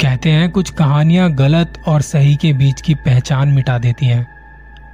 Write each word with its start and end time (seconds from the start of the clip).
कहते 0.00 0.30
हैं, 0.30 0.50
कुछ 0.50 0.70
कहानियाँ 0.70 1.30
गलत 1.32 1.82
और 1.86 2.02
सही 2.02 2.34
के 2.36 2.52
बीच 2.52 2.80
की 2.80 2.94
पहचान 2.94 3.48
मिटा 3.48 3.78
देती 3.78 4.06
हैं। 4.06 4.26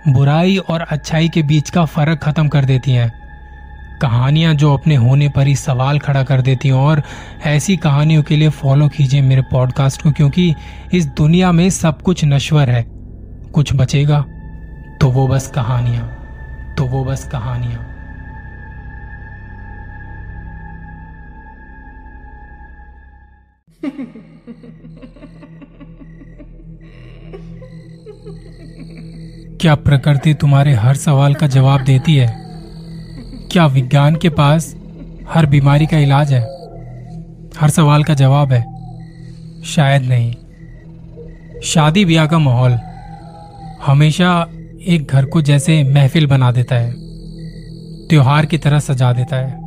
बुराई 0.09 0.57
और 0.59 0.81
अच्छाई 0.81 1.29
के 1.29 1.43
बीच 1.43 1.71
का 1.71 1.85
फ़र्क 1.85 2.19
खत्म 2.19 2.49
कर 2.49 2.65
देती 2.65 2.93
हैं। 2.93 3.11
कहानियाँ 4.03 4.55
जो 4.55 4.73
अपने 4.75 4.95
होने 4.95 5.29
पर 5.29 5.47
ही 5.47 5.57
सवाल 5.57 5.99
खड़ा 5.99 6.23
कर 6.23 6.43
देती 6.43 6.69
हैं 6.69 6.75
और 6.75 7.03
ऐसी 7.47 7.77
कहानियों 7.77 8.23
के 8.23 8.37
लिए 8.37 8.49
फॉलो 8.51 8.89
कीजिए 8.89 9.21
मेरे 9.21 9.43
पॉडकास्ट 9.43 10.03
को, 10.03 10.11
क्योंकि 10.11 10.55
इस 10.95 11.07
दुनिया 11.07 11.53
में 11.53 11.69
सब 11.71 12.03
कुछ 12.03 12.25
नश्वर 12.25 12.71
है। 12.71 12.85
कुछ 13.53 13.75
बचेगा 13.75 14.21
तो 15.01 15.11
वो 15.11 15.27
बस 15.29 15.47
कहानियाँ 15.47 16.75
तो 16.79 16.85
वो 16.85 17.05
बस 17.05 17.25
कहानियाँ। 17.25 17.90
क्या 29.57 29.75
प्रकृति 29.75 30.35
तुम्हारे 30.35 30.73
हर 30.75 30.97
सवाल 30.97 31.35
का 31.35 31.47
जवाब 31.47 31.85
देती 31.85 32.17
है? 32.17 32.27
क्या 33.53 33.67
विज्ञान 33.67 34.17
के 34.17 34.29
पास 34.29 34.77
हर 35.31 35.47
बीमारी 35.47 35.87
का 35.87 35.99
इलाज 35.99 36.33
है? 36.33 36.43
हर 37.61 37.71
सवाल 37.71 38.05
का 38.05 38.15
जवाब 38.15 38.53
है, 38.53 38.63
शायद 39.65 40.03
नहीं। 40.03 40.35
शादी 41.61 42.05
ब्याह 42.05 42.27
का 42.27 42.39
माहौल 42.39 42.79
हमेशा 43.87 44.49
एक 44.83 45.07
घर 45.11 45.25
को 45.25 45.43
जैसे 45.43 45.83
महफिल 45.85 46.27
बना 46.27 46.53
देता 46.53 46.77
है, 46.77 46.93
त्योहार 48.09 48.47
की 48.47 48.59
तरह 48.59 48.79
सजा 48.79 49.13
देता 49.13 49.37
है। 49.37 49.61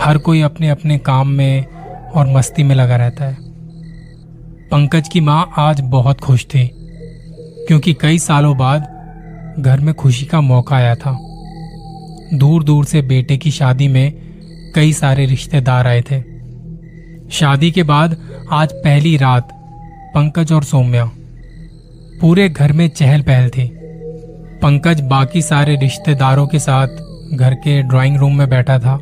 हर 0.00 0.18
कोई 0.18 0.40
अपने 0.40 0.68
अपने 0.68 0.98
काम 0.98 1.28
में 1.28 1.66
और 2.14 2.26
मस्ती 2.26 2.62
में 2.62 2.74
लगा 2.74 2.96
रहता 2.96 3.24
है। 3.24 3.36
पंकज 4.70 5.08
की 5.08 5.20
माँ 5.20 5.52
आज 5.58 5.80
बहुत 5.80 6.20
खुश 6.20 6.44
थी, 6.44 6.70
क्योंकि 7.68 7.92
कई 7.92 8.18
सालों 8.18 8.56
बाद 8.56 8.90
घर 9.58 9.80
में 9.80 9.94
खुशी 9.94 10.26
का 10.26 10.40
मौका 10.40 10.76
आया 10.76 10.94
था। 10.94 11.16
दूर 12.34 12.64
दूर 12.64 12.84
से 12.84 13.02
बेटे 13.02 13.36
की 13.36 13.50
शादी 13.50 13.88
में 13.88 14.12
कई 14.74 14.92
सारे 14.92 15.26
रिश्तेदार 15.26 15.86
आए 15.86 16.00
थे। 16.00 16.20
शादी 17.30 17.70
के 17.70 17.82
बाद 17.82 18.16
आज 18.52 18.72
पहली 18.74 19.16
रात 19.16 19.48
पंकज 20.14 20.52
और 20.52 20.64
सौम्या 20.64 21.10
पूरे 22.20 22.48
घर 22.48 22.72
में 22.72 22.88
चहल 22.88 23.22
पहल 23.22 23.48
थी। 23.48 23.70
पंकज 24.62 25.00
बाकी 25.00 25.42
सारे 25.42 25.76
रिश्तेदारों 25.76 26.46
के 26.46 26.58
साथ 26.58 26.88
घर 27.34 27.54
के 27.54 27.80
ड्राइंग 27.82 28.16
रूम 28.16 28.38
में 28.38 28.48
बैठा 28.48 28.78
था 28.78 28.94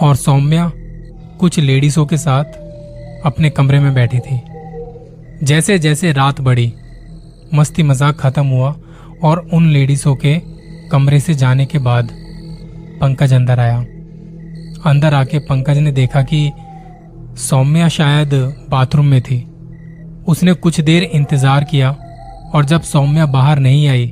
और 0.00 0.16
सौम्या 0.16 0.70
कुछ 1.38 1.58
लेडीसों 1.60 2.04
के 2.06 2.16
साथ 2.18 2.44
अपने 3.26 3.50
कमरे 3.50 3.80
में 3.80 3.92
बैठी 3.94 4.18
थी। 4.20 4.40
जैसे 5.42 5.78
जैसे 5.78 6.12
रात 6.12 6.40
बढ़ी 6.40 6.72
मस्ती 7.54 7.82
मज़ाक 7.82 8.16
खत्म 8.16 8.46
हुआ 8.46 8.74
और 9.24 9.38
उन 9.54 9.68
लेडीजों 9.68 10.14
के 10.16 10.34
कमरे 10.90 11.20
से 11.20 11.34
जाने 11.34 11.66
के 11.66 11.78
बाद 11.80 12.08
पंकज 13.00 13.32
अंदर 13.34 13.60
आया। 13.60 13.78
अंदर 14.86 15.14
आके 15.14 15.38
पंकज 15.40 15.78
ने 15.78 15.92
देखा 15.92 16.22
कि 16.22 16.50
सौम्या 17.40 17.88
शायद 17.90 18.34
बाथरूम 18.70 19.06
में 19.06 19.20
थी। 19.22 19.44
उसने 20.28 20.52
कुछ 20.54 20.80
देर 20.80 21.02
इंतज़ार 21.04 21.64
किया 21.64 21.90
और 22.54 22.64
जब 22.64 22.82
सौम्या 22.84 23.26
बाहर 23.28 23.58
नहीं 23.58 23.86
आई 23.88 24.06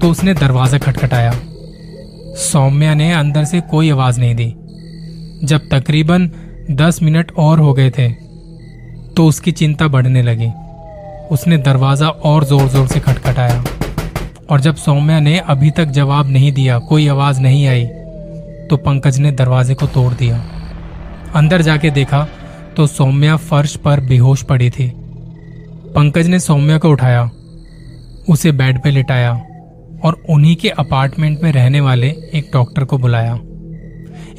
तो 0.00 0.10
उसने 0.10 0.34
दरवाज़ा 0.34 0.78
खटखटाया। 0.78 1.32
सौम्या 2.42 2.94
ने 2.94 3.12
अंदर 3.12 3.44
से 3.44 3.60
कोई 3.70 3.90
आवाज़ 3.90 4.20
नहीं 4.20 4.34
दी। 4.34 4.48
जब 5.46 5.68
तकरीबन 5.70 6.30
दस 6.70 6.98
मिनट 7.02 7.32
और 7.38 7.58
हो 7.58 7.72
गए 7.74 7.90
थे 7.90 8.08
तो 9.12 9.26
उसकी 9.26 9.52
चिंता 9.52 9.86
बढ़ने 9.88 10.22
लगी। 10.22 10.50
उसने 11.30 11.56
दरवाज़ा 11.58 12.08
और 12.08 12.44
ज़ोर 12.44 12.68
ज़ोर 12.68 12.86
से 12.88 13.00
खटखटाया। 13.00 13.62
और 14.50 14.60
जब 14.60 14.74
सौम्या 14.76 15.18
ने 15.20 15.38
अभी 15.38 15.70
तक 15.70 15.84
जवाब 15.86 16.28
नहीं 16.28 16.52
दिया, 16.52 16.78
कोई 16.78 17.06
आवाज़ 17.08 17.40
नहीं 17.40 17.66
आई 17.66 17.84
तो 18.68 18.76
पंकज 18.78 19.18
ने 19.18 19.32
दरवाजे 19.32 19.74
को 19.74 19.86
तोड़ 19.86 20.12
दिया। 20.14 20.36
अंदर 21.34 21.62
जाके 21.62 21.90
देखा 21.90 22.26
तो 22.76 22.86
सौम्या 22.86 23.36
फर्श 23.38 23.74
पर 23.76 24.00
बेहोश 24.00 24.42
पड़ी 24.42 24.70
थी। 24.70 24.90
पंकज 25.94 26.26
ने 26.26 26.38
सौम्या 26.40 26.78
को 26.78 26.90
उठाया, 26.90 27.30
उसे 28.28 28.52
बेड 28.52 28.82
पे 28.82 28.90
लिटाया 28.90 29.32
और 30.04 30.22
उन्हीं 30.30 30.56
के 30.56 30.68
अपार्टमेंट 30.70 31.42
में 31.42 31.50
रहने 31.52 31.80
वाले 31.80 32.08
एक 32.34 32.50
डॉक्टर 32.52 32.84
को 32.84 32.98
बुलाया। 32.98 33.34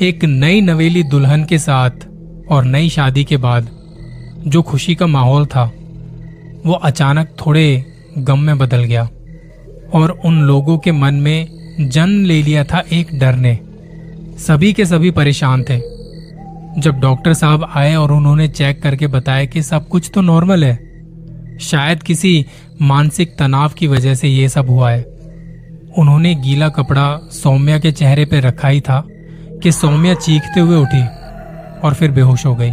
एक 0.01 0.23
नई 0.23 0.61
नवेली 0.61 1.03
दुल्हन 1.03 1.44
के 1.44 1.57
साथ 1.59 2.05
और 2.51 2.63
नई 2.63 2.89
शादी 2.89 3.23
के 3.23 3.37
बाद 3.37 3.69
जो 4.47 4.61
खुशी 4.61 4.95
का 4.95 5.07
माहौल 5.07 5.45
था, 5.45 5.71
वो 6.65 6.73
अचानक 6.73 7.29
थोड़े 7.45 7.85
गम 8.17 8.39
में 8.39 8.57
बदल 8.57 8.83
गया 8.83 9.09
और 9.93 10.19
उन 10.25 10.41
लोगों 10.41 10.77
के 10.77 10.91
मन 10.91 11.13
में 11.13 11.47
जन्म 11.79 12.25
ले 12.25 12.41
लिया 12.41 12.63
था 12.63 12.83
एक 12.93 13.19
डर 13.19 13.35
ने। 13.35 13.59
सभी 14.39 14.73
के 14.73 14.85
सभी 14.85 15.11
परेशान 15.11 15.63
थे। 15.63 15.77
जब 16.81 16.99
डॉक्टर 16.99 17.33
साहब 17.33 17.71
आए 17.75 17.95
और 17.95 18.11
उन्होंने 18.11 18.47
चेक 18.47 18.81
करके 18.83 19.07
बताया 19.07 19.45
कि 19.45 19.61
सब 19.61 19.87
कुछ 19.87 20.11
तो 20.13 20.21
नॉर्मल 20.21 20.63
है, 20.63 20.75
शायद 21.61 22.03
किसी 22.03 22.45
मानसिक 22.81 23.35
तनाव 23.37 23.69
की 23.69 23.87
वजह 23.87 24.13
से 24.13 24.27
ये 24.27 24.49
सब 24.49 24.69
हुआ 24.69 24.91
है। 24.91 25.03
उन्होंने 25.97 26.35
गीला 26.35 26.69
कपड़ा 26.69 27.19
सौम्या 27.31 27.79
के 27.79 27.91
चेहरे 27.91 28.25
पर 28.25 28.41
रखा 28.41 28.67
ही 28.67 28.81
था 28.81 29.03
कि 29.63 29.71
सौम्या 29.71 30.13
चीखते 30.13 30.59
हुए 30.59 30.77
उठी। 30.77 31.22
और 31.83 31.94
फिर 31.94 32.11
बेहोश 32.11 32.45
हो 32.45 32.55
गई। 32.55 32.71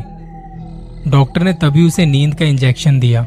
डॉक्टर 1.08 1.42
ने 1.42 1.52
तभी 1.54 1.86
उसे 1.86 2.06
नींद 2.06 2.34
का 2.34 2.44
इंजेक्शन 2.44 2.98
दिया। 3.00 3.22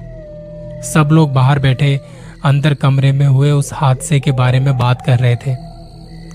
सब 0.85 1.09
लोग 1.11 1.33
बाहर 1.33 1.59
बैठे 1.59 1.99
अंदर 2.45 2.73
कमरे 2.73 3.11
में 3.11 3.25
हुए 3.25 3.51
उस 3.51 3.69
हादसे 3.73 4.19
के 4.19 4.31
बारे 4.33 4.59
में 4.59 4.77
बात 4.77 5.01
कर 5.01 5.19
रहे 5.19 5.35
थे, 5.37 5.55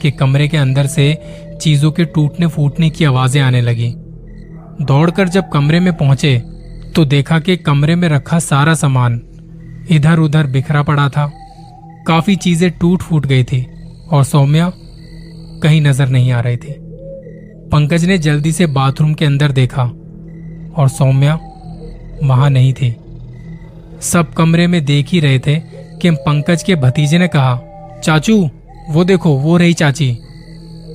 कि 0.00 0.10
कमरे 0.10 0.48
के 0.48 0.56
अंदर 0.56 0.87
से 0.87 1.16
चीज़ों 1.60 1.91
के 1.92 2.04
टूटने 2.06 2.47
फूटने 2.47 2.91
की 2.91 3.04
आवाज़ें 3.04 3.41
आने 3.42 3.60
लगी। 3.60 3.92
दौड़कर 4.82 5.28
जब 5.28 5.48
कमरे 5.48 5.81
में 5.81 5.92
पहुँचे 5.94 6.37
तो 6.97 7.04
देखा 7.04 7.38
कि 7.41 7.56
कमरे 7.58 7.94
में 7.97 8.08
रखा 8.08 8.38
सारा 8.41 8.75
सामान 8.75 9.20
इधर 9.91 10.19
उधर 10.19 10.47
बिखरा 10.47 10.82
पड़ा 10.82 11.08
था। 11.08 11.31
काफ़ी 12.06 12.37
चीज़ें 12.37 12.70
टूट 12.72 13.03
फूट 13.03 13.26
गई 13.26 13.44
थी 13.44 13.64
और 14.10 14.25
सौम्या 14.25 14.70
कहीं 15.62 15.81
नज़र 15.81 16.08
नहीं 16.08 16.32
आ 16.32 16.41
रही 16.41 16.56
थी। 16.56 16.75
पंकज 17.73 18.05
ने 18.05 18.19
जल्दी 18.19 18.53
से 18.53 18.67
बाथरूम 18.67 19.12
के 19.15 19.25
अंदर 19.25 19.53
देखा 19.53 19.83
और 20.77 20.89
सौम्या 20.89 21.34
वहाँ 22.23 22.49
नहीं 22.51 22.73
थी। 22.73 22.95
सब 24.03 24.33
कमरे 24.33 24.67
में 24.67 24.84
देख 24.84 25.09
ही 25.09 25.21
रहे 25.21 25.39
थे 25.39 25.56
कि 26.01 26.11
पंकज 26.11 26.62
के 26.62 26.75
भतीजे 26.75 27.19
ने 27.19 27.29
कहा, 27.29 27.59
चाचू, 28.05 28.49
वो 28.91 29.05
देखो, 29.05 29.31
वो 29.31 29.56
रही 29.56 29.73
चाची। 29.73 30.11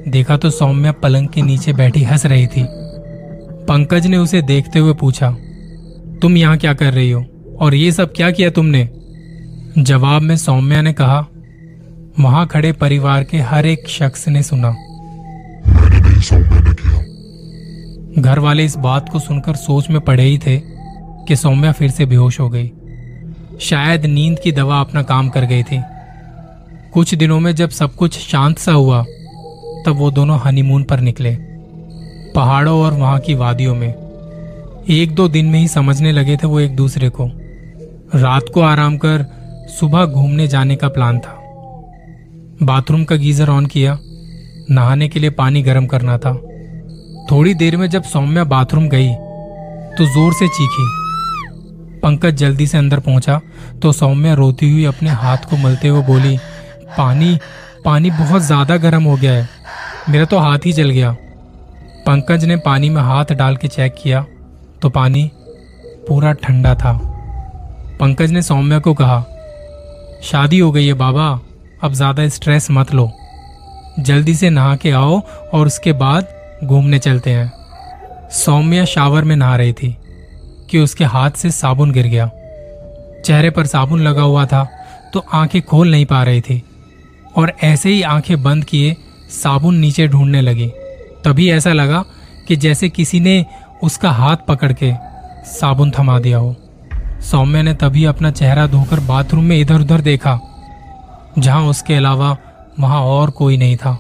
देखा 0.07 0.37
तो 0.37 0.49
सौम्या 0.49 0.91
पलंग 0.91 1.27
के 1.27 1.41
नीचे 1.41 1.73
बैठी 1.73 2.03
हंस 2.03 2.25
रही 2.25 2.47
थी। 2.47 2.65
पंकज 3.67 4.07
ने 4.07 4.17
उसे 4.17 4.41
देखते 4.41 4.79
हुए 4.79 4.93
पूछा, 4.93 5.29
तुम 6.21 6.37
यहाँ 6.37 6.57
क्या 6.57 6.73
कर 6.73 6.93
रही 6.93 7.11
हो? 7.11 7.25
और 7.59 7.75
ये 7.75 7.91
सब 7.91 8.13
क्या 8.13 8.31
किया 8.31 8.49
तुमने? 8.49 8.87
जवाब 9.77 10.21
में 10.21 10.35
सौम्या 10.37 10.81
ने 10.81 10.93
कहा, 10.93 11.19
वहाँ 12.19 12.47
खड़े 12.47 12.71
परिवार 12.71 13.23
के 13.23 13.37
हर 13.41 13.65
एक 13.65 13.87
शख्स 13.89 14.27
ने 14.27 14.43
सुना। 14.43 14.75
किया। 16.31 18.21
घर 18.21 18.39
वाले 18.39 18.65
इस 18.65 18.77
बात 18.77 19.09
को 19.09 19.19
सुनकर 19.19 19.55
सोच 19.55 19.89
में 19.89 20.01
पड़े 20.01 20.23
ही 20.23 20.37
थे 20.37 20.61
कि 21.27 21.35
सौम्या 21.35 21.71
फिर 21.71 21.91
से 21.91 22.05
बेहोश 22.05 22.39
हो 22.39 22.49
गई। 22.49 22.71
शायद 23.61 24.05
नींद 24.05 24.39
की 24.39 24.51
दवा 24.51 24.79
अपना 24.79 25.03
काम 25.03 25.29
कर 25.29 25.45
गई 25.45 25.63
थी। 25.63 25.81
कुछ 26.93 27.15
दिनों 27.15 27.39
में 27.39 27.55
जब 27.55 27.69
सब 27.69 27.95
कुछ 27.95 28.19
शांत 28.19 28.57
सा 28.57 28.71
हुआ, 28.71 29.03
तब 29.85 29.93
वो 29.95 30.11
दोनों 30.11 30.39
हनीमून 30.39 30.83
पर 30.83 30.99
निकले, 30.99 31.37
पहाड़ों 32.35 32.81
और 32.81 32.93
वहाँ 32.93 33.19
की 33.19 33.33
वादियों 33.33 33.75
में। 33.75 33.93
एक 34.89 35.15
दो 35.15 35.27
दिन 35.27 35.45
में 35.45 35.59
ही 35.59 35.67
समझने 35.67 36.11
लगे 36.11 36.37
थे 36.37 36.47
वो 36.47 36.59
एक 36.59 36.75
दूसरे 36.75 37.09
को। 37.09 37.29
रात 38.15 38.43
को 38.53 38.61
आराम 38.61 38.97
कर 38.97 39.25
सुबह 39.79 40.05
घूमने 40.05 40.47
जाने 40.47 40.75
का 40.75 40.87
प्लान 40.87 41.19
था। 41.19 41.39
बाथरूम 42.63 43.03
का 43.03 43.15
गीजर 43.15 43.49
ऑन 43.49 43.65
किया 43.65 43.99
नहाने 44.71 45.07
के 45.09 45.19
लिए 45.19 45.29
पानी 45.31 45.61
गर्म 45.63 45.85
करना 45.87 46.17
था। 46.17 46.33
थोड़ी 47.31 47.53
देर 47.53 47.77
में 47.77 47.87
जब 47.89 48.03
सौम्या 48.05 48.43
बाथरूम 48.45 48.87
गई 48.89 49.09
तो 49.93 50.05
ज़ोर 50.05 50.33
से 50.33 50.47
चीखी। 50.49 50.87
पंकज 51.99 52.35
जल्दी 52.35 52.67
से 52.67 52.77
अंदर 52.77 52.99
पहुँचा 52.99 53.39
तो 53.81 53.91
सौम्या 53.91 54.33
रोती 54.33 54.71
हुई 54.71 54.85
अपने 54.85 55.09
हाथ 55.11 55.49
को 55.49 55.57
मलते 55.57 55.87
हुए 55.87 56.01
बोली, 56.03 56.37
पानी 56.97 57.37
पानी 57.85 58.11
बहुत 58.11 58.41
ज़्यादा 58.41 58.77
गर्म 58.79 59.03
हो 59.03 59.15
गया 59.15 59.33
है। 59.33 59.47
मेरा 60.09 60.25
तो 60.25 60.37
हाथ 60.39 60.65
ही 60.65 60.73
जल 60.73 60.89
गया। 60.89 61.11
पंकज 62.05 62.45
ने 62.45 62.55
पानी 62.59 62.89
में 62.89 63.01
हाथ 63.01 63.33
डाल 63.33 63.55
के 63.55 63.67
चेक 63.69 63.95
किया 63.97 64.25
तो 64.81 64.89
पानी 64.89 65.29
पूरा 66.07 66.31
ठंडा 66.33 66.73
था। 66.75 66.91
पंकज 67.99 68.31
ने 68.31 68.41
सौम्या 68.41 68.79
को 68.79 68.93
कहा, 68.93 69.19
शादी 70.23 70.59
हो 70.59 70.71
गई 70.71 70.85
है 70.87 70.93
बाबा, 70.95 71.27
अब 71.83 71.93
ज़्यादा 71.93 72.27
स्ट्रेस 72.29 72.67
मत 72.71 72.93
लो। 72.93 73.11
जल्दी 73.99 74.35
से 74.35 74.49
नहा 74.49 74.75
के 74.75 74.91
आओ 74.91 75.21
और 75.53 75.67
उसके 75.67 75.91
बाद 75.93 76.27
घूमने 76.63 76.99
चलते 76.99 77.29
हैं। 77.29 77.51
सौम्या 78.33 78.85
शावर 78.85 79.23
में 79.23 79.35
नहा 79.35 79.55
रही 79.55 79.73
थी 79.73 79.95
कि 80.69 80.79
उसके 80.79 81.05
हाथ 81.05 81.31
से 81.31 81.51
साबुन 81.51 81.91
गिर 81.91 82.07
गया। 82.07 82.29
चेहरे 83.25 83.49
पर 83.49 83.65
साबुन 83.65 84.01
लगा 84.01 84.21
हुआ 84.21 84.45
था 84.45 84.67
तो 85.13 85.25
आँखें 85.33 85.61
खोल 85.61 85.91
नहीं 85.91 86.05
पा 86.05 86.23
रही 86.23 86.41
थी 86.41 86.61
और 87.37 87.53
ऐसे 87.63 87.89
ही 87.89 88.01
आँखें 88.01 88.41
बंद 88.43 88.63
किए 88.63 88.95
साबुन 89.31 89.75
नीचे 89.75 90.07
ढूँढने 90.07 90.41
लगी। 90.41 90.67
तभी 91.25 91.49
ऐसा 91.51 91.73
लगा 91.73 92.03
कि 92.47 92.55
जैसे 92.55 92.89
किसी 92.89 93.19
ने 93.19 93.45
उसका 93.83 94.11
हाथ 94.11 94.37
पकड़ 94.47 94.71
के 94.73 94.93
साबुन 95.49 95.91
थमा 95.91 96.19
दिया 96.19 96.37
हो। 96.37 96.55
सौम्या 97.21 97.61
ने 97.61 97.73
तभी 97.73 98.03
अपना 98.05 98.31
चेहरा 98.31 98.65
धोकर 98.67 98.99
बाथरूम 98.99 99.43
में 99.43 99.57
इधर 99.57 99.81
उधर 99.81 100.01
देखा, 100.01 100.39
जहाँ 101.39 101.63
उसके 101.63 101.95
अलावा 101.95 102.35
वहाँ 102.79 103.01
और 103.01 103.29
कोई 103.29 103.57
नहीं 103.57 103.77
था। 103.77 103.99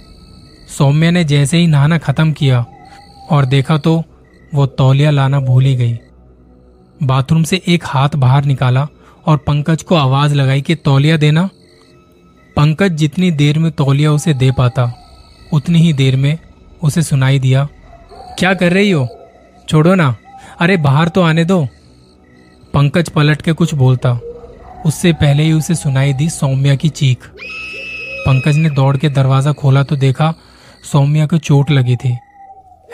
सौम्य 0.77 1.11
ने 1.11 1.23
जैसे 1.23 1.57
ही 1.57 1.67
नहाना 1.67 1.97
खत्म 1.97 2.31
किया 2.31 2.65
और 3.29 3.45
देखा 3.45 3.77
तो 3.77 4.03
वो 4.53 4.65
तौलिया 4.65 5.11
लाना 5.11 5.39
भूल 5.39 5.65
ही 5.65 5.75
गई। 5.75 5.99
बाथरूम 7.03 7.43
से 7.43 7.61
एक 7.67 7.83
हाथ 7.85 8.09
बाहर 8.15 8.45
निकाला 8.45 8.87
और 9.25 9.37
पंकज 9.37 9.83
को 9.83 9.95
आवाज़ 9.95 10.35
लगाई 10.35 10.61
कि, 10.61 10.75
तौलिया 10.75 11.17
देना। 11.17 11.49
पंकज 12.55 12.91
जितनी 12.91 13.31
देर 13.31 13.59
में 13.59 13.71
तौलिया 13.71 14.11
उसे 14.11 14.33
दे 14.33 14.51
पाता, 14.51 14.93
उतनी 15.53 15.79
ही 15.79 15.93
देर 15.93 16.15
में 16.15 16.37
उसे 16.83 17.01
सुनाई 17.01 17.39
दिया, 17.39 17.67
क्या 18.39 18.53
कर 18.53 18.73
रही 18.73 18.91
हो? 18.91 19.07
छोड़ो 19.69 19.95
ना। 19.95 20.15
अरे, 20.59 20.77
बाहर 20.77 21.07
तो 21.07 21.21
आने 21.21 21.45
दो। 21.45 21.67
पंकज 22.73 23.09
पलट 23.09 23.41
के 23.41 23.53
कुछ 23.53 23.73
बोलता। 23.73 24.19
उससे 24.85 25.13
पहले 25.13 25.43
ही 25.43 25.53
उसे 25.53 25.75
सुनाई 25.75 26.13
दी 26.13 26.29
सौम्या 26.29 26.75
की 26.75 26.89
चीख। 26.89 27.29
पंकज 28.25 28.57
ने 28.57 28.69
दौड़ 28.69 28.95
के 28.97 29.09
दरवाज़ा 29.09 29.51
खोला 29.53 29.83
तो 29.83 29.95
देखा 29.97 30.33
सौम्या 30.83 31.25
को 31.27 31.37
चोट 31.39 31.71
लगी 31.71 31.95
थी। 31.95 32.15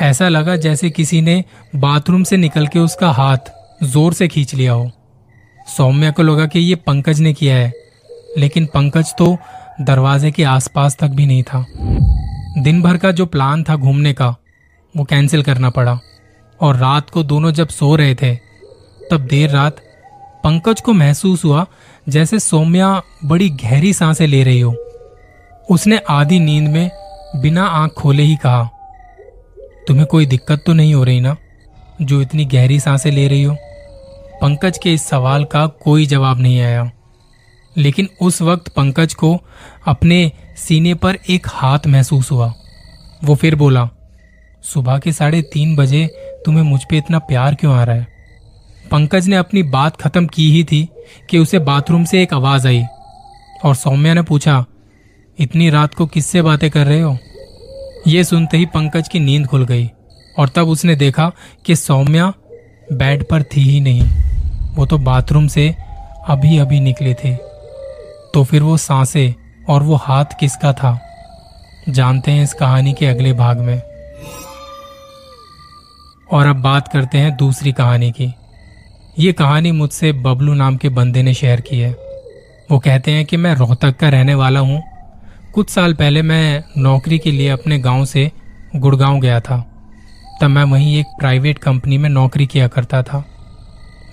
ऐसा 0.01 0.27
लगा 0.29 0.55
जैसे 0.57 0.89
किसी 0.89 1.21
ने 1.21 1.43
बाथरूम 1.75 2.23
से 2.23 2.37
निकल 2.37 2.67
के 2.67 2.79
उसका 2.79 3.11
हाथ 3.11 3.51
ज़ोर 3.83 4.13
से 4.13 4.27
खींच 4.27 4.53
लिया 4.55 4.73
हो। 4.73 4.89
सौम्या 5.67 6.11
को 6.11 6.23
लगा 6.23 6.45
कि 6.45 6.59
ये 6.59 6.75
पंकज 6.77 7.19
ने 7.19 7.33
किया 7.33 7.55
है, 7.55 7.71
लेकिन 8.37 8.65
पंकज 8.65 9.13
तो 9.17 9.37
दरवाजे 9.81 10.31
के 10.31 10.43
आसपास 10.45 10.97
तक 10.99 11.09
भी 11.09 11.25
नहीं 11.25 11.43
था। 11.43 11.65
दिन 12.57 12.81
भर 12.81 12.97
का 12.97 13.11
जो 13.11 13.25
प्लान 13.25 13.63
था 13.63 13.75
घूमने 13.75 14.13
का, 14.13 14.35
वो 14.95 15.03
कैंसिल 15.03 15.43
करना 15.43 15.69
पड़ा 15.69 15.99
और 16.59 16.75
रात 16.75 17.09
को 17.09 17.23
दोनों 17.23 17.51
जब 17.51 17.67
सो 17.69 17.95
रहे 17.95 18.15
थे, 18.15 18.35
तब 19.11 19.27
देर 19.29 19.49
रात 19.49 19.79
पंकज 20.43 20.81
को 20.81 20.93
महसूस 20.93 21.45
हुआ 21.45 21.65
जैसे 22.07 22.39
सौम्या 22.39 23.01
बड़ी 23.25 23.49
गहरी 23.63 23.93
साँसें 23.93 24.27
ले 24.27 24.43
रही 24.43 24.59
हो। 24.59 24.75
उसने 25.69 26.01
आधी 26.09 26.39
नींद 26.39 26.69
में 26.69 26.91
बिना 27.35 27.63
आँख 27.63 27.91
खोले 27.91 28.23
ही 28.23 28.35
कहा, 28.35 28.69
तुम्हें 29.87 30.05
कोई 30.05 30.25
दिक्कत 30.25 30.63
तो 30.65 30.73
नहीं 30.73 30.93
हो 30.93 31.03
रही 31.03 31.19
ना, 31.19 31.35
जो 32.01 32.21
इतनी 32.21 32.45
गहरी 32.45 32.79
साँसें 32.79 33.11
ले 33.11 33.27
रही 33.27 33.43
हो? 33.43 33.55
पंकज 34.41 34.77
के 34.77 34.93
इस 34.93 35.05
सवाल 35.05 35.43
का 35.43 35.65
कोई 35.67 36.05
जवाब 36.05 36.39
नहीं 36.39 36.61
आया। 36.61 36.91
लेकिन 37.77 38.07
उस 38.21 38.41
वक्त 38.41 38.67
पंकज 38.67 39.13
को 39.13 39.39
अपने 39.87 40.31
सीने 40.57 40.93
पर 40.93 41.17
एक 41.29 41.47
हाथ 41.49 41.79
महसूस 41.87 42.31
हुआ। 42.31 42.53
वो 43.23 43.35
फिर 43.35 43.55
बोला, 43.55 43.89
सुबह 44.63 44.97
के 44.97 45.11
साढ़े 45.11 45.41
तीन 45.41 45.75
बजे 45.75 46.07
तुम्हें 46.45 46.63
मुझ 46.63 46.81
पे 46.89 46.97
इतना 46.97 47.19
प्यार 47.19 47.55
क्यों 47.55 47.75
आ 47.75 47.83
रहा 47.83 47.95
है? 47.95 48.07
पंकज 48.91 49.27
ने 49.27 49.35
अपनी 49.35 49.63
बात 49.63 50.01
खत्म 50.01 50.25
की 50.25 50.51
ही 50.51 50.63
थी 50.63 50.89
कि 51.29 51.37
उसे 51.37 51.59
बाथरूम 51.59 52.03
से 52.03 52.21
एक 52.23 52.33
आवाज़ 52.33 52.67
आई 52.67 52.83
और 53.65 53.75
सौम्या 53.75 54.13
ने 54.13 54.21
पूछा 54.21 54.65
इतनी 55.39 55.69
रात 55.69 55.93
को 55.93 56.05
किससे 56.05 56.41
बातें 56.41 56.69
कर 56.69 56.85
रहे 56.87 57.01
हो? 57.01 57.17
ये 58.07 58.23
सुनते 58.23 58.57
ही 58.57 58.65
पंकज 58.65 59.07
की 59.07 59.19
नींद 59.19 59.47
खुल 59.47 59.65
गई, 59.65 59.89
और 60.39 60.49
तब 60.49 60.67
उसने 60.67 60.95
देखा 60.95 61.31
कि 61.65 61.75
सौम्या 61.75 62.33
बेड 62.93 63.23
पर 63.29 63.43
थी 63.43 63.61
ही 63.61 63.79
नहीं। 63.79 64.09
वो 64.75 64.85
तो 64.85 64.97
बाथरूम 64.97 65.47
से 65.47 65.75
अभी 66.27 66.57
अभी 66.57 66.79
निकले 66.79 67.13
थे। 67.13 67.35
तो 68.33 68.43
फिर 68.43 68.63
वो 68.63 68.77
साँसें 68.77 69.33
और 69.69 69.83
वो 69.83 69.95
हाथ 69.95 70.25
किसका 70.39 70.73
था? 70.73 71.05
जानते 71.89 72.31
हैं 72.31 72.43
इस 72.43 72.53
कहानी 72.53 72.93
के 72.93 73.05
अगले 73.05 73.33
भाग 73.33 73.59
में। 73.59 73.81
और 76.31 76.47
अब 76.47 76.55
बात 76.55 76.87
करते 76.87 77.17
हैं 77.17 77.37
दूसरी 77.37 77.71
कहानी 77.71 78.11
की। 78.11 78.33
ये 79.19 79.33
कहानी 79.33 79.71
मुझसे 79.71 80.11
बबलू 80.11 80.53
नाम 80.53 80.77
के 80.77 80.89
बंदे 80.89 81.23
ने 81.23 81.33
शेयर 81.33 81.61
की 81.61 81.79
है। 81.79 81.91
वो 82.71 82.79
कहते 82.79 83.11
हैं 83.11 83.25
कि 83.25 83.37
मैं 83.37 83.55
रोहतक 83.55 83.95
का 83.95 84.09
रहने 84.09 84.35
वाला 84.35 84.59
हूँ 84.59 84.88
कुछ 85.53 85.69
साल 85.69 85.93
पहले 85.93 86.21
मैं 86.21 86.63
नौकरी 86.77 87.17
के 87.19 87.31
लिए 87.31 87.49
अपने 87.49 87.77
गाँव 87.79 88.03
से 88.05 88.29
गुड़गांव 88.75 89.19
गया 89.19 89.39
था। 89.39 89.57
तब 90.41 90.47
मैं 90.47 90.63
वहीं 90.63 90.95
एक 90.99 91.05
प्राइवेट 91.19 91.57
कंपनी 91.57 91.97
में 91.97 92.09
नौकरी 92.09 92.45
किया 92.47 92.67
करता 92.67 93.01
था। 93.03 93.23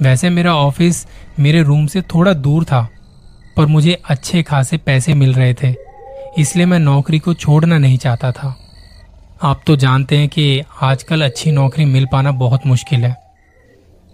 वैसे 0.02 0.30
मेरा 0.30 0.54
ऑफ़िस 0.56 1.06
मेरे 1.40 1.62
रूम 1.62 1.86
से 1.86 2.02
थोड़ा 2.04 2.32
दूर 2.32 2.64
था, 2.64 2.88
पर 3.56 3.66
मुझे 3.66 4.00
अच्छे 4.04 4.42
खासे 4.42 4.76
पैसे 4.76 5.14
मिल 5.14 5.34
रहे 5.34 5.54
थे, 5.54 5.74
इसलिए 6.38 6.66
मैं 6.66 6.78
नौकरी 6.78 7.18
को 7.18 7.34
छोड़ना 7.34 7.78
नहीं 7.78 7.98
चाहता 7.98 8.32
था। 8.32 8.56
आप 9.42 9.62
तो 9.66 9.76
जानते 9.76 10.16
हैं 10.16 10.28
कि 10.28 10.62
आजकल 10.82 11.24
अच्छी 11.24 11.52
नौकरी 11.52 11.84
मिल 11.84 12.06
पाना 12.12 12.30
बहुत 12.32 12.66
मुश्किल 12.66 13.04
है। 13.04 13.16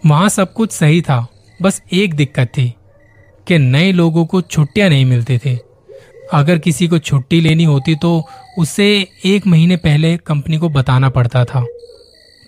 वहाँ 0.02 0.28
सब 0.28 0.52
कुछ 0.52 0.72
सही 0.72 1.02
था, 1.02 1.26
बस 1.60 1.82
एक 1.92 2.14
दिक्कत 2.14 2.48
थी 2.48 2.72
कि 3.46 3.58
नए 3.58 3.92
लोगों 3.92 4.24
को 4.26 4.40
छुट्टियाँ 4.42 4.88
नहीं 4.88 5.04
मिलती 5.04 5.38
थी। 5.38 5.58
अगर 6.32 6.58
किसी 6.58 6.86
को 6.88 6.98
छुट्टी 6.98 7.40
लेनी 7.40 7.64
होती 7.64 7.94
तो 7.94 8.26
उसे 8.58 8.86
एक 9.24 9.46
महीने 9.46 9.76
पहले 9.76 10.16
कंपनी 10.16 10.56
को 10.56 10.68
बताना 10.68 11.08
पड़ता 11.08 11.44
था। 11.44 11.64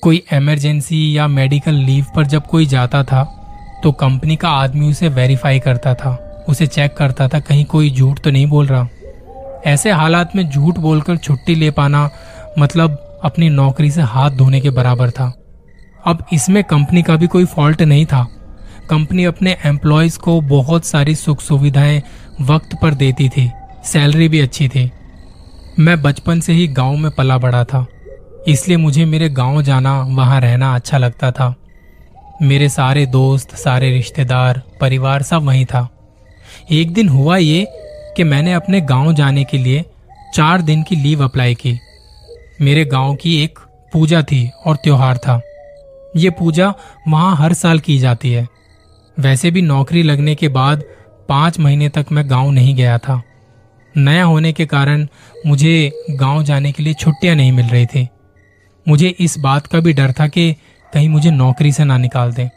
कोई 0.03 0.23
इमरजेंसी 0.33 1.17
या 1.17 1.27
मेडिकल 1.29 1.75
लीव 1.75 2.07
पर 2.17 2.27
जब 2.27 2.47
कोई 2.47 2.67
जाता 2.67 3.03
था 3.05 3.23
तो 3.83 3.93
कंपनी 3.93 4.37
का 4.37 4.49
आदमी 4.49 4.91
उसे 4.91 5.09
वेरीफाई 5.09 5.59
करता 5.59 5.95
था, 5.95 6.45
उसे 6.49 6.67
चेक 6.67 6.95
करता 6.97 7.29
था, 7.29 7.39
कहीं 7.41 7.65
कोई 7.65 7.91
झूठ 7.91 8.21
तो 8.21 8.31
नहीं 8.31 8.47
बोल 8.47 8.67
रहा। 8.67 8.89
ऐसे 9.67 9.91
हालात 9.91 10.37
में 10.37 10.49
झूठ 10.51 10.79
बोलकर 10.79 11.17
छुट्टी 11.17 11.55
ले 11.55 11.71
पाना 11.71 12.09
मतलब 12.59 13.21
अपनी 13.25 13.49
नौकरी 13.49 13.91
से 13.91 14.03
हाथ 14.03 14.31
धोने 14.31 14.61
के 14.61 14.71
बराबर 14.71 15.11
था। 15.11 15.33
अब 16.07 16.25
इसमें 16.33 16.63
कंपनी 16.65 17.03
का 17.03 17.17
भी 17.17 17.27
कोई 17.27 17.45
फॉल्ट 17.45 17.83
नहीं 17.83 18.07
था। 18.07 18.27
कंपनी 18.91 19.25
अपने 19.25 19.57
एम्प्लॉयज़ 19.65 20.19
को 20.19 20.41
बहुत 20.41 20.85
सारी 20.85 21.15
सुख 21.15 21.41
सुविधाएँ 21.41 22.03
वक्त 22.41 22.77
पर 22.83 22.95
देती 22.95 23.29
थी। 23.29 23.51
सैलरी 23.85 24.29
भी 24.29 24.41
अच्छी 24.41 24.69
थी। 24.69 24.91
मैं 25.79 26.03
बचपन 26.03 26.41
से 26.41 26.53
ही 26.53 26.69
गाँव 26.69 26.97
में 26.97 27.11
पला 27.11 27.39
बड़ा 27.39 27.65
था। 27.65 27.87
इसलिए 28.49 28.77
मुझे 28.77 29.05
मेरे 29.05 29.29
गाँव 29.29 29.63
जाना, 29.63 30.01
वहाँ 30.01 30.41
रहना 30.41 30.75
अच्छा 30.75 30.99
लगता 30.99 31.33
था। 31.33 31.55
मेरे 32.43 32.69
सारे 32.69 33.07
दोस्त, 33.07 33.55
सारे 33.55 33.91
रिश्तेदार, 33.91 34.63
परिवार 34.81 35.23
सब 35.23 35.43
वहीं 35.43 35.65
था। 35.65 35.89
एक 36.71 36.93
दिन 36.93 37.09
हुआ 37.09 37.37
ये 37.37 37.67
कि 38.17 38.25
मैंने 38.25 38.53
अपने 38.53 38.81
गाँव 38.81 39.13
जाने 39.13 39.45
के 39.45 39.59
लिए 39.59 39.85
चार 40.35 40.63
दिन 40.63 40.83
की 40.83 40.97
लीव 40.97 41.25
अप्लाई 41.25 41.55
की। 41.55 41.79
मेरे 42.61 42.85
गाँव 42.85 43.15
की 43.15 43.45
एक 43.45 43.59
पूजा 43.93 44.23
थी 44.23 44.51
और 44.67 44.77
त्योहार 44.77 45.19
था। 45.19 45.41
ये 46.17 46.31
पूजा 46.31 46.75
वहाँ 47.09 47.37
हर 47.37 47.53
साल 47.53 47.79
की 47.79 47.99
जाती 47.99 48.33
है। 48.33 48.49
वैसे 49.19 49.51
भी 49.51 49.63
नौकरी 49.63 50.03
लगने 50.03 50.35
के 50.35 50.49
बाद 50.49 50.83
पाँच 51.29 51.61
महीने 51.61 51.89
तक 51.89 52.07
मैं 52.13 52.31
गाँव 52.31 52.51
नहीं 52.51 52.75
गया 52.75 52.99
था। 52.99 53.23
नया 53.97 54.25
होने 54.25 54.53
के 54.53 54.67
कारण 54.67 55.07
मुझे 55.47 55.91
गाँव 56.11 56.43
जाने 56.43 56.73
के 56.73 56.83
लिए 56.83 56.95
छुट्टियाँ 56.95 57.35
नहीं 57.37 57.53
मिल 57.53 57.67
रही 57.67 57.87
थी। 57.87 58.09
मुझे 58.89 59.09
इस 59.09 59.39
बात 59.39 59.67
का 59.67 59.81
भी 59.81 59.93
डर 59.93 60.13
था 60.13 60.27
कि 60.27 60.53
कहीं 60.93 61.09
मुझे 61.09 61.31
नौकरी 61.31 61.73
से 61.73 61.85
ना 61.85 61.99
निकाल 61.99 62.33
दें। 62.33 62.49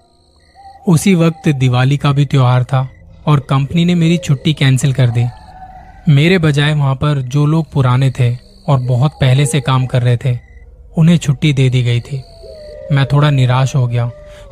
उसी 0.88 1.16
वक्त 1.16 1.48
दिवाली 1.50 1.98
का 1.98 2.12
भी 2.12 2.26
त्यौहार 2.26 2.64
था 2.64 2.90
और 3.26 3.40
कंपनी 3.40 3.86
ने 3.86 3.96
मेरी 3.96 4.18
छुट्टी 4.18 4.54
कैंसिल 4.54 4.94
कर 4.94 5.10
दी। 5.10 5.26
मेरे 6.10 6.38
बजाय 6.38 6.74
वहाँ 6.74 6.96
पर 6.96 7.22
जो 7.22 7.46
लोग 7.46 7.72
पुराने 7.72 8.12
थे 8.12 8.36
और 8.68 8.80
बहुत 8.80 9.12
पहले 9.12 9.46
से 9.46 9.62
काम 9.62 9.86
कर 9.86 10.02
रहे 10.02 10.18
थे, 10.18 10.40
उन्हें 10.98 11.18
छुट्टी 11.18 11.54
दे 11.54 11.70
दी 11.70 11.84
गई 11.84 12.00
थी। 12.00 12.24
मैं 12.92 13.06
थोड़ा 13.06 13.30
निराश 13.30 13.76
हो 13.76 13.88
गया, 13.88 14.08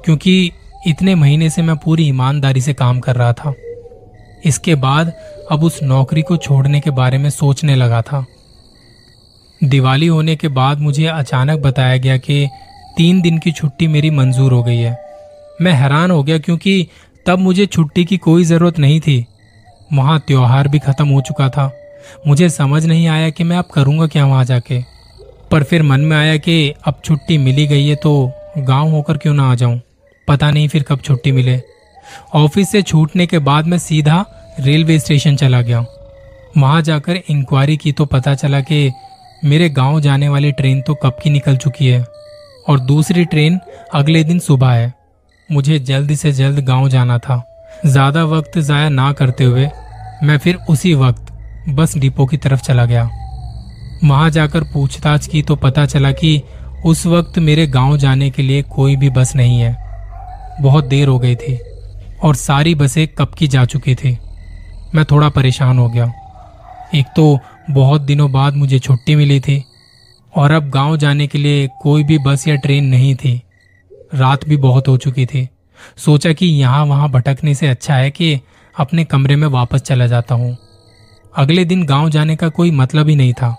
क्योंकि 0.06 0.52
इतने 0.88 1.16
महीने 1.16 1.50
से 1.50 1.62
मैं 1.62 1.76
पूरी 1.78 2.08
ईमानदारी 2.08 2.62
से 2.62 2.74
काम 2.74 3.00
कर 3.00 3.16
रहा 3.16 3.34
था। 3.34 3.54
इसके 4.46 4.76
बाद 4.76 5.14
अब 5.52 5.64
उस 5.64 5.84
नौकरी 5.84 6.22
को 6.22 6.38
छोड़ने 6.38 6.80
के 6.80 6.90
बारे 6.90 7.18
में 7.18 7.30
सोचने 7.30 7.76
लगा 7.76 8.02
था। 8.02 8.26
दिवाली 9.64 10.08
होने 10.08 10.36
के 10.36 10.48
बाद 10.48 10.80
मुझे 10.80 11.06
अचानक 11.06 11.60
बताया 11.60 11.98
गया 11.98 12.18
कि 12.18 12.48
तीन 12.98 13.22
दिन 13.22 13.38
की 13.38 13.52
छुट्टी 13.52 13.88
मेरी 13.88 14.10
मंजूर 14.10 14.54
हो 14.54 14.64
गई 14.64 14.78
है। 14.78 14.98
मैं 15.62 15.72
हैरान 15.72 16.12
हो 16.12 16.24
गया 16.24 16.38
क्योंकि 16.38 16.88
तब 17.26 17.40
मुझे 17.40 17.66
छुट्टी 17.66 18.06
की 18.06 18.18
कोई 18.18 18.44
ज़रूरत 18.44 18.80
नहीं 18.80 19.00
थी। 19.00 19.26
वहाँ 19.94 20.20
त्योहार 20.20 20.68
भी 20.68 20.80
खत्म 20.80 21.08
हो 21.10 21.22
चुका 21.22 21.50
था। 21.50 21.72
मुझे 22.28 22.50
समझ 22.50 22.86
नहीं 22.86 23.08
आया 23.08 23.30
कि 23.30 23.44
मैं 23.44 23.58
अब 23.58 23.66
करूँगा 23.66 24.08
क्या 24.08 24.26
वहाँ 24.26 24.46
जाके। 24.46 24.82
पर 25.52 25.64
फिर 25.64 25.84
मन 25.84 26.00
में 26.00 26.18
आया 26.18 26.38
कि 26.38 26.74
अब 26.86 27.02
छुट्टी 27.06 27.38
मिली 27.38 27.68
गई 27.68 27.88
है 27.88 27.96
तो 27.96 28.32
गाँव 28.58 28.90
होकर 28.90 29.18
क्यों 29.18 29.34
ना 29.34 29.52
आ 29.52 29.56
जाऊँ? 29.56 29.82
पता 30.28 30.52
नहीं 30.52 30.68
फिर 30.68 30.84
कब 30.84 31.00
छुट्टी 31.00 31.32
मिले। 31.32 31.62
ऑफ़िस 32.34 32.70
से 32.70 32.82
छूटने 32.82 33.28
के 33.28 33.40
बाद 33.40 33.68
मैं 33.68 33.78
सीधा 33.78 34.26
रेलवे 34.58 34.98
स्टेशन 35.00 35.36
चला 35.36 35.62
गया। 35.62 35.86
वहाँ 36.58 36.82
जाकर 36.82 37.16
इंक्वायरी 37.30 37.78
की 37.78 37.92
तो 37.92 38.06
पता 38.06 38.34
चला 38.36 38.60
कि 38.62 38.92
मेरे 39.44 39.70
गाँव 39.70 40.00
जाने 40.02 40.30
वाली 40.30 40.52
ट्रेन 40.52 40.82
तो 40.82 40.94
कब 40.96 41.18
की 41.24 41.30
निकल 41.30 41.58
चुकी 41.58 41.88
है 41.88 42.04
और 42.70 42.80
दूसरी 42.82 43.26
ट्रेन 43.26 43.60
अगले 43.94 44.24
दिन 44.24 44.40
सुबह 44.40 44.72
है। 44.72 44.94
मुझे 45.50 45.80
जल्द 45.80 46.14
से 46.14 46.32
जल्द 46.32 46.60
गाँव 46.60 46.88
जाना 46.90 47.18
था। 47.18 47.44
ज़्यादा 47.86 48.24
वक्त 48.26 48.58
जाया 48.60 48.90
ना 48.90 49.12
करते 49.14 49.44
हुए 49.44 49.70
मैं 50.24 50.38
फिर 50.38 50.58
उसी 50.70 50.94
वक्त 50.94 51.32
बस 51.70 51.98
डिपो 51.98 52.26
की 52.26 52.38
तरफ़ 52.38 52.62
चला 52.62 52.86
गया। 52.86 53.10
वहाँ 54.04 54.30
जाकर 54.30 54.64
पूछताछ 54.64 55.28
की 55.28 55.42
तो 55.42 55.56
पता 55.56 55.86
चला 55.86 56.12
कि 56.12 56.42
उस 56.86 57.06
वक्त 57.06 57.40
मेरे 57.40 57.68
गाँव 57.68 57.98
जाने 57.98 58.30
के 58.30 58.44
लिए 58.44 58.62
कोई 58.66 58.96
भी 58.96 59.10
बस 59.10 59.36
नहीं 59.36 59.60
है। 59.60 59.76
बहुत 60.62 60.86
देर 60.86 61.08
हो 61.08 61.20
गई 61.20 61.36
थी 61.36 61.60
और 62.24 62.36
सारी 62.36 62.76
बसें 62.76 63.08
कब 63.08 63.34
की 63.38 63.48
जा 63.48 63.66
चुकी 63.66 63.96
थी। 63.96 64.18
मैं 64.96 65.06
थोड़ा 65.06 65.30
परेशान 65.30 65.80
हो 65.80 65.88
गया। 65.90 66.12
एक 66.96 67.06
तो 67.16 67.40
बहुत 67.70 68.02
दिनों 68.02 68.32
बाद 68.32 68.56
मुझे 68.56 68.80
छुट्टी 68.80 69.16
मिली 69.16 69.40
थी 69.40 69.64
और 70.34 70.52
अब 70.52 70.70
गाँव 70.70 70.98
जाने 70.98 71.28
के 71.28 71.38
लिए 71.38 71.68
कोई 71.82 72.04
भी 72.04 72.18
बस 72.18 72.48
या 72.48 72.56
ट्रेन 72.56 72.86
नहीं 72.86 73.16
थी। 73.16 73.42
रात 74.16 74.48
भी 74.48 74.58
बहुत 74.58 74.88
हो 74.88 74.98
चुकी 74.98 75.26
थी। 75.26 75.48
सोचा 75.98 76.32
कि 76.34 76.46
यहाँ 76.46 76.86
वहाँ 76.86 77.10
भटकने 77.12 77.54
से 77.56 77.68
अच्छा 77.68 77.96
है 77.96 78.12
कि 78.12 78.40
अपने 78.76 79.06
कमरे 79.06 79.36
में 79.36 79.48
वापस 79.48 79.82
चला 79.82 80.08
जाता 80.08 80.36
हूँ। 80.36 80.56
अगले 81.34 81.66
दिन 81.66 81.86
गाँव 81.86 82.10
जाने 82.10 82.36
का 82.36 82.50
कोई 82.50 82.72
मतलब 82.72 83.10
ही 83.10 83.16
नहीं 83.16 83.34
था, 83.34 83.56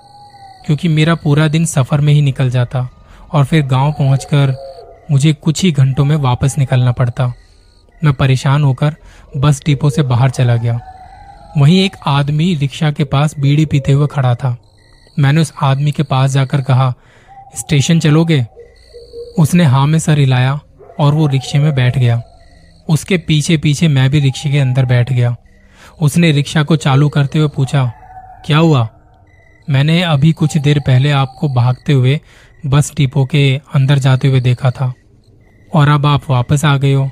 क्योंकि 0.67 0.89
मेरा 0.89 1.15
पूरा 1.15 1.49
दिन 1.49 1.65
सफ़र 1.65 2.01
में 2.01 2.13
ही 2.13 2.23
निकल 2.23 2.51
जाता 2.51 2.89
और 3.33 3.45
फिर 3.45 3.67
गाँव 3.67 3.93
पहुंचकर 3.93 4.55
मुझे 5.11 5.33
कुछ 5.35 5.63
ही 5.65 5.73
घंटों 5.73 6.05
में 6.05 6.17
वापस 6.17 6.59
निकलना 6.59 6.93
पड़ता। 6.93 7.33
मैं 8.05 8.13
परेशान 8.15 8.65
होकर 8.65 8.97
बस 9.37 9.63
डिपो 9.67 9.91
से 9.91 10.03
बाहर 10.03 10.31
चला 10.31 10.57
गया। 10.57 10.81
वहीं 11.59 11.79
एक 11.81 11.97
आदमी 12.07 12.55
रिक्शा 12.55 12.91
के 12.91 13.05
पास 13.05 13.35
बीड़ी 13.39 13.65
पीते 13.67 13.93
हुए 13.93 14.07
खड़ा 14.07 14.35
था। 14.35 14.57
मैंने 15.19 15.41
उस 15.41 15.53
आदमी 15.63 15.93
के 15.93 16.03
पास 16.03 16.31
जाकर 16.31 16.61
कहा, 16.61 16.93
स्टेशन 17.57 18.01
चलोगे? 18.01 18.45
उसने 19.39 19.65
हाँ 19.65 19.87
में 19.87 19.99
सर 19.99 20.19
हिलाया 20.19 20.59
और 21.01 21.15
वो 21.15 21.27
रिक्शे 21.27 21.59
में 21.59 21.75
बैठ 21.75 21.99
गया। 21.99 22.21
उसके 22.89 23.19
पीछे 23.19 23.57
पीछे 23.57 23.89
मैं 23.89 24.09
भी 24.11 24.21
रिक्शे 24.21 24.51
के 24.51 24.59
अंदर 24.59 24.85
बैठ 24.85 25.13
गया। 25.13 25.35
उसने 26.01 26.31
रिक्शा 26.33 26.63
को 26.63 26.77
चालू 26.77 27.09
करते 27.09 27.39
हुए 27.39 27.49
पूछा, 27.49 27.85
क्या 28.47 28.59
हुआ? 28.59 28.89
मैंने 29.69 30.03
अभी 30.03 30.33
कुछ 30.33 30.57
देर 30.59 30.79
पहले 30.81 31.11
आपको 31.11 31.49
भागते 31.49 31.93
हुए 31.93 32.21
बस 32.67 32.93
डिपो 32.97 33.25
के 33.25 33.61
अंदर 33.75 33.99
जाते 33.99 34.29
हुए 34.29 34.41
देखा 34.41 34.71
था 34.71 34.93
और 35.75 35.89
अब 35.89 36.07
आप 36.07 36.31
वापस 36.31 36.65
आ 36.65 36.77
गए 36.77 36.93
हो। 36.93 37.11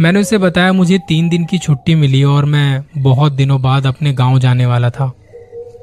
मैंने 0.00 0.20
उसे 0.20 0.38
बताया, 0.38 0.72
मुझे 0.72 0.98
तीन 0.98 1.28
दिन 1.28 1.44
की 1.44 1.58
छुट्टी 1.58 1.94
मिली 1.94 2.22
और 2.24 2.44
मैं 2.44 2.84
बहुत 2.98 3.32
दिनों 3.32 3.60
बाद 3.62 3.86
अपने 3.86 4.12
गाँव 4.12 4.38
जाने 4.38 4.66
वाला 4.66 4.90
था। 4.90 5.12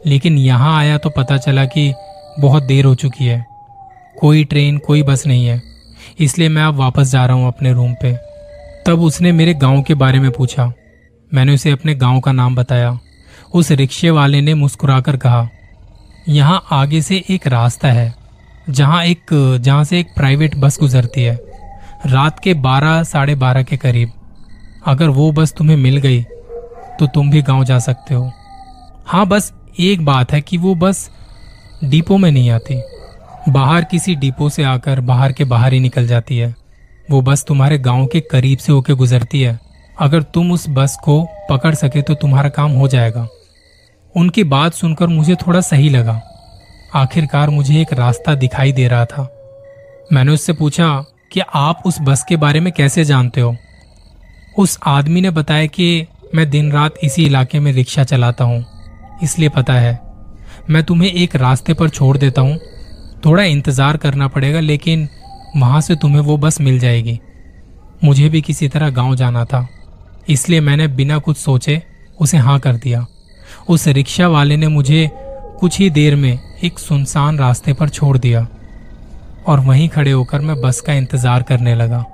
लेकिन 0.06 0.38
यहाँ 0.38 0.78
आया 0.80 0.98
तो 0.98 1.10
पता 1.10 1.38
चला 1.38 1.66
कि 1.66 1.94
बहुत 2.40 2.64
देर 2.64 2.86
हो 2.86 2.96
चुकी 2.96 3.26
है। 3.26 3.46
कोई 4.20 4.44
ट्रेन, 4.44 4.78
कोई 4.78 5.04
बस 5.04 5.26
नहीं 5.28 5.46
है। 5.46 5.62
इसलिए 6.20 6.50
मैं 6.50 6.64
अब 6.64 6.76
वापस 6.76 7.12
जा 7.12 7.26
रहा 7.26 7.36
हूँ 7.36 7.48
अपने 7.48 7.74
रूम 7.74 7.94
पे। 7.94 8.14
तब 8.88 9.02
उसने 9.02 9.32
मेरे 9.32 9.54
गाँव 9.54 9.82
के 9.82 9.94
बारे 9.94 10.20
में 10.20 10.32
पूछा। 10.32 10.72
मैंने 11.34 11.54
उसे 11.54 11.72
अपने 11.72 11.96
गाँव 11.96 12.20
का 12.20 12.32
नाम 12.32 12.56
बताया। 12.56 12.98
उस 13.54 13.72
रिक्शे 13.72 14.10
वाले 14.10 14.42
ने 14.42 14.54
मुस्कुराकर 14.54 15.18
कहा, 15.18 15.50
यहाँ 16.30 16.64
आगे 16.72 17.02
से 17.02 17.24
एक 17.30 17.48
रास्ता 17.48 17.88
है, 17.88 18.14
जहाँ 18.70 19.04
एक, 19.06 19.58
जहाँ 19.62 19.84
से 19.84 20.00
एक 20.00 20.08
प्राइवेट 20.16 20.56
बस 20.56 20.78
गुजरती 20.80 21.24
है। 21.24 21.51
रात 22.04 22.40
के 22.40 22.54
बारह, 22.54 23.02
साढ़े 23.04 23.36
बारह 23.36 23.64
के 23.64 23.78
करीब। 23.78 24.12
अगर 24.86 25.10
वो 25.10 25.32
बस 25.32 25.54
तुम्हें 25.54 25.76
मिल 25.78 25.98
गई 25.98 26.22
तो 27.00 27.08
तुम 27.08 27.30
भी 27.32 27.42
गाँव 27.42 27.64
जा 27.64 27.78
सकते 27.80 28.14
हो। 28.14 28.32
हाँ 29.06 29.26
बस 29.26 29.52
एक 29.80 30.06
बात 30.06 30.32
है 30.32 30.42
कि 30.42 30.58
वो 30.58 30.74
बस 30.76 31.10
डिपो 31.84 32.18
में 32.18 32.32
नहीं 32.32 32.50
आती। 32.50 32.82
बाहर 33.50 33.84
किसी 33.84 34.16
डिपो 34.16 34.50
से 34.50 34.64
आकर 34.64 35.00
बाहर 35.02 35.32
के 35.32 35.44
बाहर 35.44 35.74
ही 35.74 35.80
निकल 35.80 36.08
जाती 36.08 36.38
है। 36.38 36.56
वो 37.12 37.22
बस 37.22 37.44
तुम्हारे 37.44 37.78
गाँव 37.80 38.06
के 38.06 38.20
करीब 38.22 38.60
से 38.60 38.72
होकर 38.74 38.94
गुजरती 38.94 39.42
है। 39.42 39.60
अगर 40.00 40.22
तुम 40.24 40.52
उस 40.52 40.66
बस 40.70 40.98
को 41.04 41.24
पकड़ 41.50 41.74
सके 41.76 42.02
तो 42.02 42.14
तुम्हारा 42.14 42.50
काम 42.50 42.72
हो 42.72 42.88
जाएगा। 42.88 43.28
उनकी 44.16 44.44
बात 44.44 44.74
सुनकर 44.74 45.08
मुझे 45.08 45.36
थोड़ा 45.38 45.62
सही 45.62 45.90
लगा। 45.90 46.22
आखिरकार 46.96 47.50
मुझे 47.50 47.82
एक 47.82 47.94
रास्ता 47.94 48.36
दिखाई 48.36 48.72
दे 48.72 48.88
रहा 48.88 49.06
था। 49.06 49.30
मैंने 50.14 50.32
उससे 50.32 50.54
पूछा 50.54 50.88
कि 51.32 51.42
आप 51.56 51.84
उस 51.86 51.98
बस 52.02 52.24
के 52.30 52.36
बारे 52.38 52.60
में 52.60 52.72
कैसे 52.74 53.04
जानते 53.06 53.42
हो? 53.42 53.56
उस 54.60 54.78
आदमी 54.88 55.22
ने 55.22 55.30
बताया 55.30 55.66
कि 55.68 56.06
मैं 56.36 56.50
दिन 56.50 56.72
रात 56.72 56.96
इसी 57.04 57.26
इलाके 57.26 57.60
में 57.60 57.72
रिक्शा 57.74 58.04
चलाता 58.04 58.44
हूँ। 58.44 58.66
इसलिए 59.24 59.50
पता 59.50 59.74
है, 59.74 60.00
मैं 60.70 60.84
तुम्हें 60.84 61.12
एक 61.12 61.36
रास्ते 61.36 61.74
पर 61.74 61.90
छोड़ 61.90 62.18
देता 62.18 62.42
हूँ। 62.42 62.58
थोड़ा 63.26 63.44
इंतज़ार 63.44 63.98
करना 63.98 64.28
पड़ेगा, 64.28 64.60
लेकिन 64.60 65.08
वहाँ 65.58 65.82
से 65.82 65.96
तुम्हें 65.96 66.22
वो 66.22 66.38
बस 66.38 66.62
मिल 66.62 66.80
जाएगी। 66.80 67.20
मुझे 68.04 68.30
भी 68.30 68.42
किसी 68.42 68.68
तरह 68.68 68.90
गाँव 68.90 69.16
जाना 69.16 69.46
था, 69.46 69.68
इसलिए 70.30 70.60
मैंने 70.60 70.88
बिना 70.88 71.18
कुछ 71.18 71.38
सोचे 71.38 71.82
उसे 72.20 72.38
हाँ 72.38 72.60
कर 72.60 72.76
दिया। 72.76 73.06
उस 73.70 73.88
रिक्शा 73.88 74.28
वाले 74.28 74.58
ने 74.58 74.68
मुझे 74.68 75.10
कुछ 75.60 75.80
ही 75.80 75.90
देर 75.90 76.16
में 76.16 76.40
एक 76.64 76.80
सुनसान 76.80 77.38
रास्ते 77.40 77.74
पर 77.74 77.90
छोड़ 77.90 78.18
दिया। 78.18 78.48
और 79.48 79.60
वहीं 79.60 79.88
खड़े 79.90 80.12
होकर 80.12 80.42
मैं 80.42 80.60
बस 80.62 80.82
का 80.82 80.94
इंतज़ार 80.94 81.44
करने 81.44 81.76
लगा। 81.76 82.06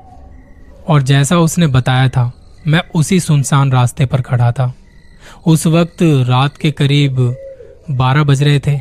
और 0.87 1.01
जैसा 1.01 1.37
उसने 1.37 1.67
बताया 1.67 2.09
था, 2.09 2.31
मैं 2.67 2.81
उसी 2.95 3.19
सुनसान 3.19 3.71
रास्ते 3.71 4.05
पर 4.05 4.21
खड़ा 4.21 4.51
था। 4.51 4.73
उस 5.45 5.65
वक्त 5.67 6.03
रात 6.27 6.57
के 6.57 6.71
करीब 6.71 7.17
बारह 7.91 8.23
बज 8.23 8.43
रहे 8.43 8.59
थे 8.59 8.79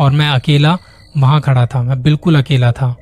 और 0.00 0.10
मैं 0.10 0.28
अकेला 0.28 0.76
वहाँ 1.16 1.40
खड़ा 1.40 1.66
था। 1.66 1.82
मैं 1.82 2.02
बिल्कुल 2.02 2.38
अकेला 2.38 2.72
था। 2.72 2.94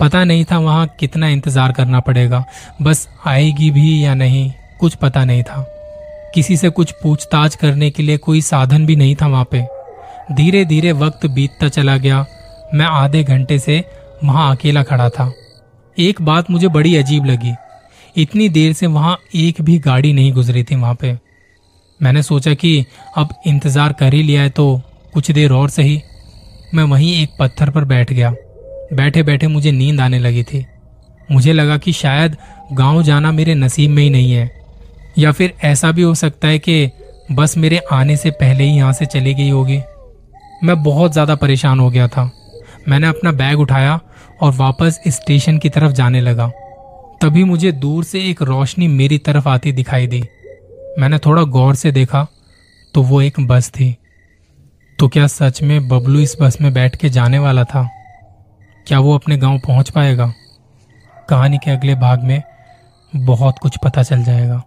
पता 0.00 0.24
नहीं 0.24 0.44
था 0.44 0.58
वहाँ 0.58 0.86
कितना 1.00 1.28
इंतज़ार 1.28 1.72
करना 1.72 2.00
पड़ेगा। 2.00 2.44
बस 2.82 3.08
आएगी 3.26 3.70
भी 3.70 4.04
या 4.04 4.14
नहीं, 4.14 4.50
कुछ 4.80 4.94
पता 4.94 5.24
नहीं 5.24 5.42
था। 5.42 5.64
किसी 6.34 6.56
से 6.56 6.68
कुछ 6.68 6.92
पूछताछ 7.02 7.54
करने 7.54 7.90
के 7.90 8.02
लिए 8.02 8.16
कोई 8.18 8.40
साधन 8.40 8.86
भी 8.86 8.96
नहीं 8.96 9.16
था 9.16 9.26
वहाँ 9.26 9.48
पे। 9.50 9.66
धीरे 10.32 10.64
धीरे 10.64 10.92
वक्त 10.92 11.26
बीतता 11.26 11.68
चला 11.68 11.96
गया 11.96 12.24
मैं 12.74 12.86
आधे 12.86 13.22
घंटे 13.24 13.58
से 13.58 13.84
वहाँ 14.24 14.50
अकेला 14.56 14.82
खड़ा 14.82 15.08
था। 15.08 15.32
एक 15.96 16.22
बात 16.22 16.50
मुझे 16.50 16.68
बड़ी 16.68 16.96
अजीब 16.96 17.24
लगी। 17.26 17.52
इतनी 18.16 18.48
देर 18.48 18.72
से 18.72 18.86
वहाँ 18.86 19.16
एक 19.34 19.60
भी 19.62 19.78
गाड़ी 19.78 20.12
नहीं 20.12 20.32
गुजरी 20.32 20.64
थी 20.64 20.74
वहाँ 20.74 20.94
पे। 20.94 21.12
मैंने 22.00 22.22
सोचा 22.22 22.54
कि 22.54 22.84
अब 23.16 23.34
इंतज़ार 23.46 23.92
कर 23.92 24.14
ही 24.14 24.22
लिया 24.22 24.42
है 24.42 24.50
तो 24.50 24.80
कुछ 25.14 25.30
देर 25.30 25.52
और 25.52 25.70
सही। 25.70 26.00
मैं 26.74 26.84
वहीं 26.84 27.14
एक 27.22 27.36
पत्थर 27.40 27.70
पर 27.70 27.84
बैठ 27.84 28.12
गया। 28.12 28.34
बैठे 28.92 29.22
बैठे 29.22 29.46
मुझे 29.46 29.72
नींद 29.72 30.00
आने 30.00 30.18
लगी 30.18 30.42
थी। 30.42 30.64
मुझे 31.30 31.52
लगा 31.52 31.76
कि 31.78 31.92
शायद 31.92 32.36
गाँव 32.72 33.02
जाना 33.02 33.32
मेरे 33.32 33.54
नसीब 33.54 33.90
में 33.90 34.02
ही 34.02 34.10
नहीं 34.10 34.32
है। 34.32 34.50
या 35.18 35.32
फिर 35.32 35.54
ऐसा 35.64 35.90
भी 35.92 36.02
हो 36.02 36.14
सकता 36.14 36.48
है 36.48 36.58
कि 36.58 36.90
बस 37.32 37.56
मेरे 37.56 37.80
आने 37.92 38.16
से 38.16 38.30
पहले 38.30 38.64
ही 38.64 38.76
यहाँ 38.76 38.92
से 38.92 39.06
चली 39.06 39.34
गई 39.34 39.48
होगी। 39.50 39.80
मैं 40.64 40.82
बहुत 40.82 41.12
ज़्यादा 41.12 41.34
परेशान 41.34 41.80
हो 41.80 41.90
गया 41.90 42.08
था। 42.08 42.30
मैंने 42.88 43.06
अपना 43.06 43.32
बैग 43.32 43.60
उठाया 43.60 44.00
और 44.40 44.52
वापस 44.52 45.00
स्टेशन 45.08 45.58
की 45.58 45.68
तरफ़ 45.68 45.92
जाने 45.92 46.20
लगा। 46.20 46.50
तभी 47.22 47.44
मुझे 47.44 47.72
दूर 47.72 48.04
से 48.04 48.20
एक 48.20 48.42
रोशनी 48.42 48.88
मेरी 48.88 49.18
तरफ़ 49.18 49.48
आती 49.48 49.72
दिखाई 49.72 50.06
दी। 50.06 50.22
मैंने 50.98 51.18
थोड़ा 51.18 51.42
गौर 51.42 51.74
से 51.74 51.92
देखा 51.92 52.26
तो 52.94 53.02
वो 53.02 53.22
एक 53.22 53.40
बस 53.40 53.70
थी। 53.70 53.96
तो 54.98 55.08
क्या 55.08 55.26
सच 55.26 55.62
में 55.62 55.88
बबलू 55.88 56.20
इस 56.20 56.36
बस 56.40 56.58
में 56.60 56.72
बैठ 56.74 56.96
के 56.96 57.08
जाने 57.08 57.38
वाला 57.38 57.64
था? 57.64 57.88
क्या 58.86 58.98
वो 58.98 59.14
अपने 59.14 59.36
गाँव 59.36 59.58
पहुँच 59.58 59.90
पाएगा? 59.90 60.32
कहानी 61.28 61.58
के 61.58 61.70
अगले 61.70 61.94
भाग 61.94 62.22
में 62.22 62.42
बहुत 63.16 63.58
कुछ 63.58 63.76
पता 63.84 64.02
चल 64.02 64.22
जाएगा। 64.22 64.62